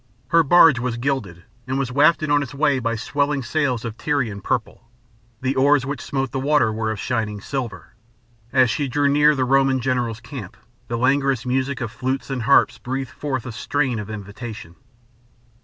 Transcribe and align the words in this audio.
Her 0.29 0.41
barge 0.41 0.79
was 0.79 0.97
gilded, 0.97 1.43
and 1.67 1.77
was 1.77 1.91
wafted 1.91 2.31
on 2.31 2.41
its 2.41 2.55
way 2.55 2.79
by 2.79 2.95
swelling 2.95 3.43
sails 3.43 3.85
of 3.85 3.97
Tyrian 3.99 4.41
purple. 4.41 4.89
The 5.41 5.55
oars 5.55 5.85
which 5.85 6.01
smote 6.01 6.31
the 6.31 6.39
water 6.39 6.73
were 6.73 6.89
of 6.89 6.99
shining 6.99 7.39
silver. 7.39 7.93
As 8.51 8.71
she 8.71 8.87
drew 8.87 9.07
near 9.09 9.35
the 9.35 9.45
Roman 9.45 9.79
general's 9.79 10.19
camp 10.19 10.57
the 10.87 10.97
languorous 10.97 11.45
music 11.45 11.81
of 11.81 11.91
flutes 11.91 12.31
and 12.31 12.41
harps 12.41 12.79
breathed 12.79 13.11
forth 13.11 13.45
a 13.45 13.51
strain 13.51 13.99
of 13.99 14.09
invitation. 14.09 14.73